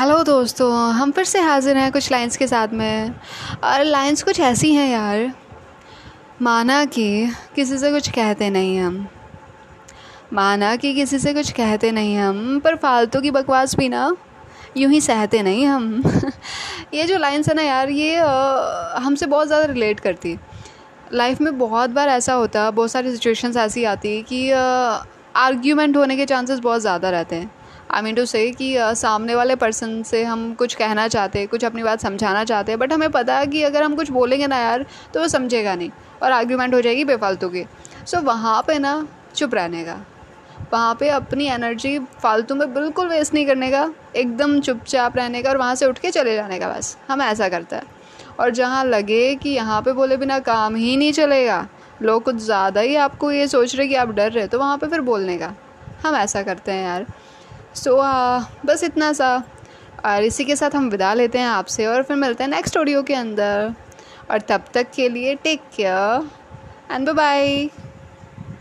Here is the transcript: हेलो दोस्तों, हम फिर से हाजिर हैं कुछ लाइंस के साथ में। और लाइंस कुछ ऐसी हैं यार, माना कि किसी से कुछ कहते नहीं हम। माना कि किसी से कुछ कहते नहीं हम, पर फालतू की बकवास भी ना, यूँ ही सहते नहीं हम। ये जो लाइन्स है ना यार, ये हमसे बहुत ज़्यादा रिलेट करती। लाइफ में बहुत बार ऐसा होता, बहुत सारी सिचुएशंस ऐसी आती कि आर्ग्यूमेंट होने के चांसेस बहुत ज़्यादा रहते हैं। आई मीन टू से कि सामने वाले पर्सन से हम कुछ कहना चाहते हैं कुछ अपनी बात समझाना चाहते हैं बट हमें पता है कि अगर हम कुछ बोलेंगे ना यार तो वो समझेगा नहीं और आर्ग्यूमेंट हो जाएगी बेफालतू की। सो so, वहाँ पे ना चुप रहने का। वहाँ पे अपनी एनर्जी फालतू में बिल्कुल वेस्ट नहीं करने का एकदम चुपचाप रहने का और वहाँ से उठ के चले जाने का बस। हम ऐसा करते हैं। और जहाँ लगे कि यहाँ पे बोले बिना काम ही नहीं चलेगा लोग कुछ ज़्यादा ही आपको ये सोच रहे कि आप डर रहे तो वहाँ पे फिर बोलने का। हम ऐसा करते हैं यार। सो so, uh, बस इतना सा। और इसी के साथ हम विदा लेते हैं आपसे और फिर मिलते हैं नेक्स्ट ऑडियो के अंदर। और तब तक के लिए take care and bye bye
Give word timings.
हेलो 0.00 0.22
दोस्तों, 0.24 0.70
हम 0.92 1.10
फिर 1.12 1.24
से 1.24 1.40
हाजिर 1.40 1.76
हैं 1.76 1.90
कुछ 1.92 2.10
लाइंस 2.12 2.36
के 2.36 2.46
साथ 2.46 2.68
में। 2.68 3.14
और 3.64 3.82
लाइंस 3.84 4.22
कुछ 4.22 4.38
ऐसी 4.40 4.72
हैं 4.74 4.88
यार, 4.90 5.32
माना 6.42 6.84
कि 6.84 7.28
किसी 7.56 7.78
से 7.78 7.90
कुछ 7.92 8.08
कहते 8.10 8.48
नहीं 8.50 8.78
हम। 8.78 9.06
माना 10.32 10.74
कि 10.76 10.94
किसी 10.94 11.18
से 11.18 11.34
कुछ 11.34 11.50
कहते 11.52 11.90
नहीं 11.92 12.16
हम, 12.16 12.60
पर 12.60 12.76
फालतू 12.76 13.20
की 13.20 13.30
बकवास 13.30 13.76
भी 13.76 13.88
ना, 13.88 14.16
यूँ 14.76 14.90
ही 14.92 15.00
सहते 15.00 15.42
नहीं 15.42 15.66
हम। 15.66 16.02
ये 16.94 17.06
जो 17.06 17.18
लाइन्स 17.18 17.48
है 17.48 17.54
ना 17.54 17.62
यार, 17.62 17.90
ये 17.90 18.16
हमसे 18.98 19.26
बहुत 19.26 19.46
ज़्यादा 19.46 19.72
रिलेट 19.72 20.00
करती। 20.00 20.36
लाइफ 21.12 21.40
में 21.40 21.58
बहुत 21.58 21.90
बार 21.90 22.08
ऐसा 22.08 22.34
होता, 22.34 22.70
बहुत 22.70 22.90
सारी 22.90 23.12
सिचुएशंस 23.12 23.56
ऐसी 23.56 23.84
आती 23.84 24.20
कि 24.22 24.50
आर्ग्यूमेंट 24.50 25.96
होने 25.96 26.16
के 26.16 26.26
चांसेस 26.26 26.58
बहुत 26.58 26.80
ज़्यादा 26.80 27.10
रहते 27.10 27.36
हैं। 27.36 27.59
आई 27.90 28.02
मीन 28.02 28.14
टू 28.14 28.24
से 28.24 28.50
कि 28.50 28.74
सामने 28.96 29.34
वाले 29.34 29.54
पर्सन 29.56 30.02
से 30.02 30.22
हम 30.24 30.52
कुछ 30.54 30.74
कहना 30.74 31.06
चाहते 31.08 31.38
हैं 31.38 31.48
कुछ 31.48 31.64
अपनी 31.64 31.82
बात 31.82 32.00
समझाना 32.00 32.44
चाहते 32.44 32.72
हैं 32.72 32.78
बट 32.78 32.92
हमें 32.92 33.10
पता 33.10 33.36
है 33.38 33.46
कि 33.46 33.62
अगर 33.62 33.82
हम 33.82 33.94
कुछ 33.96 34.10
बोलेंगे 34.10 34.46
ना 34.46 34.58
यार 34.58 34.84
तो 35.14 35.20
वो 35.20 35.28
समझेगा 35.28 35.74
नहीं 35.74 35.90
और 36.22 36.32
आर्ग्यूमेंट 36.32 36.74
हो 36.74 36.80
जाएगी 36.80 37.04
बेफालतू 37.04 37.48
की। 37.48 37.62
सो 38.06 38.16
so, 38.16 38.24
वहाँ 38.24 38.62
पे 38.66 38.78
ना 38.78 39.06
चुप 39.34 39.54
रहने 39.54 39.84
का। 39.84 39.94
वहाँ 40.72 40.94
पे 40.94 41.08
अपनी 41.08 41.46
एनर्जी 41.48 41.98
फालतू 42.22 42.54
में 42.54 42.72
बिल्कुल 42.74 43.08
वेस्ट 43.08 43.34
नहीं 43.34 43.46
करने 43.46 43.70
का 43.70 43.88
एकदम 44.16 44.58
चुपचाप 44.60 45.16
रहने 45.16 45.42
का 45.42 45.50
और 45.50 45.56
वहाँ 45.56 45.74
से 45.74 45.86
उठ 45.86 45.98
के 45.98 46.10
चले 46.10 46.34
जाने 46.34 46.58
का 46.58 46.68
बस। 46.68 46.96
हम 47.08 47.22
ऐसा 47.22 47.48
करते 47.48 47.76
हैं। 47.76 47.82
और 48.40 48.50
जहाँ 48.50 48.84
लगे 48.84 49.34
कि 49.34 49.50
यहाँ 49.50 49.80
पे 49.82 49.92
बोले 49.92 50.16
बिना 50.16 50.38
काम 50.40 50.76
ही 50.76 50.96
नहीं 50.96 51.12
चलेगा 51.12 51.66
लोग 52.02 52.22
कुछ 52.22 52.36
ज़्यादा 52.36 52.80
ही 52.80 52.94
आपको 52.98 53.30
ये 53.32 53.48
सोच 53.48 53.74
रहे 53.76 53.88
कि 53.88 53.94
आप 53.94 54.10
डर 54.14 54.32
रहे 54.32 54.46
तो 54.46 54.58
वहाँ 54.58 54.78
पे 54.78 54.86
फिर 54.86 55.00
बोलने 55.02 55.36
का। 55.38 55.52
हम 56.04 56.14
ऐसा 56.16 56.42
करते 56.42 56.72
हैं 56.72 56.84
यार। 56.84 57.06
सो 57.74 57.90
so, 57.90 57.96
uh, 57.96 58.66
बस 58.66 58.84
इतना 58.84 59.12
सा। 59.12 59.42
और 60.04 60.24
इसी 60.24 60.44
के 60.44 60.56
साथ 60.56 60.70
हम 60.74 60.88
विदा 60.90 61.14
लेते 61.14 61.38
हैं 61.38 61.46
आपसे 61.46 61.86
और 61.86 62.02
फिर 62.02 62.16
मिलते 62.16 62.44
हैं 62.44 62.50
नेक्स्ट 62.50 62.76
ऑडियो 62.76 63.02
के 63.02 63.14
अंदर। 63.14 63.74
और 64.30 64.40
तब 64.40 64.64
तक 64.74 64.86
के 64.94 65.08
लिए 65.08 65.34
take 65.34 65.60
care 65.76 66.30
and 66.90 67.10
bye 67.10 67.14
bye 67.14 67.68